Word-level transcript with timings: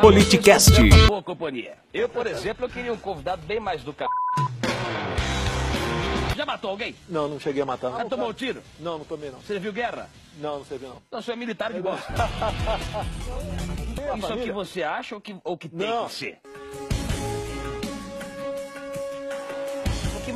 Politicast. 0.00 0.72
Boa 1.06 1.22
companhia. 1.22 1.74
Eu, 1.92 2.08
por 2.08 2.26
exemplo, 2.26 2.66
eu 2.66 2.68
queria 2.68 2.92
um 2.92 2.98
convidado 2.98 3.42
bem 3.46 3.58
mais 3.58 3.82
do 3.82 3.92
c... 3.92 4.04
Já 6.36 6.44
matou 6.44 6.70
alguém? 6.70 6.94
Não, 7.08 7.28
não 7.28 7.40
cheguei 7.40 7.62
a 7.62 7.66
matar. 7.66 7.90
Já 7.96 8.04
tomou 8.04 8.28
um 8.28 8.32
tiro? 8.32 8.62
Não, 8.78 8.98
não 8.98 9.04
tomei 9.04 9.30
não. 9.30 9.40
Você 9.40 9.58
viu 9.58 9.72
guerra? 9.72 10.10
Não, 10.38 10.58
não 10.58 10.64
sei 10.66 10.76
ver 10.76 10.88
não. 10.88 10.96
Não, 11.10 11.22
você 11.22 11.32
é 11.32 11.36
militar 11.36 11.72
de 11.72 11.80
bosta. 11.80 12.12
Isso 14.18 14.32
aqui 14.32 14.52
você 14.52 14.82
acha 14.82 15.14
ou 15.14 15.20
que, 15.20 15.34
ou 15.42 15.56
que 15.56 15.68
tem 15.68 15.88
Não. 15.88 16.06
que 16.06 16.12
ser? 16.12 16.38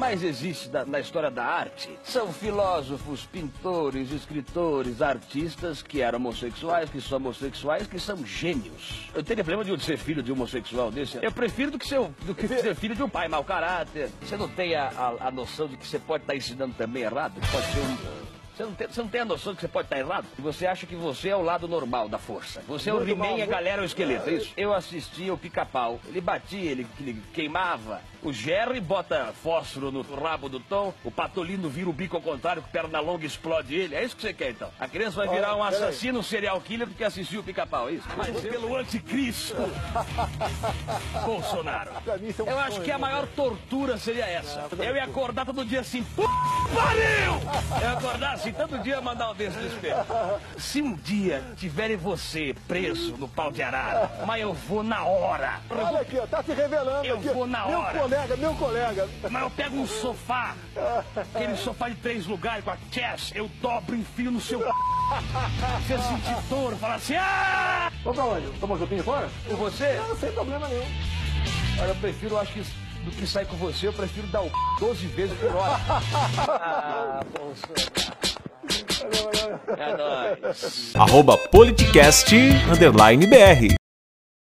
Mais 0.00 0.22
existe 0.24 0.68
da- 0.70 0.84
na 0.86 0.98
história 0.98 1.30
da 1.30 1.44
arte 1.44 1.90
são 2.02 2.32
filósofos, 2.32 3.26
pintores, 3.26 4.10
escritores, 4.10 5.02
artistas 5.02 5.82
que 5.82 6.00
eram 6.00 6.18
homossexuais, 6.18 6.88
que 6.88 7.00
são 7.02 7.18
homossexuais, 7.18 7.86
que 7.86 7.98
são 7.98 8.24
gênios. 8.24 9.10
Eu 9.14 9.22
teria 9.22 9.44
problema 9.44 9.76
de 9.76 9.84
ser 9.84 9.98
filho 9.98 10.22
de 10.22 10.32
um 10.32 10.34
homossexual 10.34 10.90
desse. 10.90 11.18
Eu 11.22 11.30
prefiro 11.30 11.70
do 11.70 11.78
que 11.78 11.86
ser, 11.86 12.00
do 12.24 12.34
que 12.34 12.48
ser 12.48 12.74
filho 12.74 12.94
de 12.96 13.02
um 13.02 13.08
pai 13.10 13.28
mau 13.28 13.44
caráter. 13.44 14.08
Você 14.22 14.36
não 14.38 14.48
tem 14.48 14.74
a, 14.74 14.88
a- 14.88 15.28
a 15.28 15.30
noção 15.30 15.68
de 15.68 15.76
que 15.76 15.86
você 15.86 15.98
pode 15.98 16.24
estar 16.24 16.34
ensinando 16.34 16.74
também 16.74 17.02
errado? 17.02 17.34
Pode 17.52 17.66
ser 17.66 17.80
um... 17.80 18.39
Você 18.60 18.66
não, 18.66 18.74
tem, 18.74 18.88
você 18.88 19.00
não 19.00 19.08
tem 19.08 19.20
a 19.22 19.24
noção 19.24 19.54
que 19.54 19.60
você 19.62 19.68
pode 19.68 19.86
estar 19.86 19.98
errado? 19.98 20.26
E 20.38 20.42
você 20.42 20.66
acha 20.66 20.84
que 20.84 20.94
você 20.94 21.30
é 21.30 21.36
o 21.36 21.40
lado 21.40 21.66
normal 21.66 22.10
da 22.10 22.18
força. 22.18 22.62
Você 22.68 22.90
é 22.90 22.94
o 22.94 23.08
He-Man 23.08 23.38
e 23.38 23.42
a 23.42 23.46
galera 23.46 23.80
é 23.80 23.84
o 23.84 23.86
esqueleto, 23.86 24.28
é 24.28 24.34
isso? 24.34 24.52
Eu 24.54 24.74
assistia 24.74 25.32
o 25.32 25.38
pica-pau. 25.38 25.98
Ele 26.06 26.20
batia, 26.20 26.70
ele, 26.70 26.86
ele 27.00 27.22
queimava. 27.32 28.02
O 28.22 28.32
Jerry 28.34 28.80
bota 28.80 29.32
fósforo 29.42 29.90
no 29.90 30.02
rabo 30.02 30.48
do 30.50 30.60
Tom. 30.60 30.92
O 31.02 31.10
Patolino 31.10 31.70
vira 31.70 31.88
o 31.88 31.92
bico 31.92 32.16
ao 32.16 32.22
contrário, 32.22 32.60
com 32.60 32.68
perna 32.68 33.00
longa 33.00 33.24
explode 33.24 33.74
ele. 33.74 33.94
É 33.94 34.04
isso 34.04 34.14
que 34.14 34.20
você 34.20 34.34
quer, 34.34 34.50
então? 34.50 34.70
A 34.78 34.86
criança 34.86 35.16
vai 35.16 35.28
virar 35.28 35.56
um 35.56 35.62
assassino, 35.62 36.18
um 36.18 36.22
serial 36.22 36.60
killer 36.60 36.86
porque 36.86 37.02
assistiu 37.02 37.40
o 37.40 37.42
pica-pau, 37.42 37.88
é 37.88 37.92
isso? 37.92 38.06
Mas 38.14 38.38
pelo 38.42 38.76
anticristo. 38.76 39.56
Bolsonaro. 41.24 41.92
É 42.06 42.50
Eu 42.50 42.58
acho 42.58 42.80
que 42.82 42.90
a 42.90 42.98
né? 42.98 43.00
maior 43.00 43.26
tortura 43.28 43.96
seria 43.96 44.26
essa. 44.26 44.68
Eu 44.78 44.94
ia 44.94 45.04
acordar 45.04 45.46
todo 45.46 45.64
dia 45.64 45.80
assim, 45.80 46.02
"Pô, 46.14 46.24
pariu! 46.74 47.80
Eu 47.80 47.88
ia 47.88 47.92
acordar 47.96 48.34
assim, 48.34 48.49
todo 48.52 48.78
dia 48.82 49.00
mandar 49.00 49.30
um 49.30 49.34
desse 49.34 49.56
no 49.58 49.66
espelho. 49.66 49.96
Se 50.58 50.82
um 50.82 50.94
dia 50.94 51.42
tiverem 51.56 51.96
você 51.96 52.54
preso 52.68 53.16
no 53.16 53.28
pau 53.28 53.50
de 53.50 53.62
arara, 53.62 54.10
mas 54.26 54.40
eu 54.42 54.52
vou 54.54 54.82
na 54.82 55.04
hora. 55.04 55.60
Eu 55.70 55.76
Olha 55.76 55.86
vou- 55.88 56.00
aqui, 56.00 56.18
ó, 56.18 56.26
tá 56.26 56.42
se 56.42 56.52
revelando 56.52 57.06
Eu 57.06 57.16
aqui. 57.18 57.28
vou 57.28 57.46
na 57.46 57.66
meu 57.66 57.78
hora. 57.78 57.98
colega, 58.00 58.36
meu 58.36 58.54
colega. 58.54 59.08
Mas 59.30 59.42
eu 59.42 59.50
pego 59.50 59.76
um 59.76 59.86
sofá, 59.86 60.54
aquele 61.34 61.56
sofá 61.56 61.88
de 61.88 61.96
três 61.96 62.26
lugares 62.26 62.64
com 62.64 62.70
a 62.70 62.76
chest, 62.90 63.32
eu 63.34 63.48
dobro 63.60 63.94
e 63.96 64.00
enfio 64.00 64.30
no 64.30 64.40
seu. 64.40 64.60
Você 65.86 65.98
sentir 65.98 66.36
dor, 66.48 66.74
fala 66.76 66.94
assim, 66.94 67.16
ah! 67.16 67.90
Vamos 68.04 68.16
pra 68.18 68.24
onde? 68.26 68.46
Toma 68.60 68.74
um 68.74 68.78
chupinho 68.78 69.02
fora? 69.02 69.28
Com 69.48 69.56
você? 69.56 69.94
Não, 69.94 70.16
sem 70.16 70.30
problema 70.32 70.68
nenhum. 70.68 70.86
Olha, 71.80 71.88
eu 71.88 71.94
prefiro, 71.96 72.38
acho 72.38 72.52
que 72.52 72.60
do 73.04 73.10
que 73.10 73.26
sair 73.26 73.46
com 73.46 73.56
você, 73.56 73.88
eu 73.88 73.92
prefiro 73.92 74.26
dar 74.28 74.42
o 74.42 74.50
12 74.78 75.06
vezes 75.06 75.36
por 75.38 75.54
hora. 75.56 75.80
Ah, 76.62 77.20
Bolsonaro. 77.36 78.29
É 79.80 79.96
nóis. 79.96 80.92
Arroba 80.94 81.38
Politicast, 81.38 82.34
underline 82.70 83.26
BR. 83.26 83.79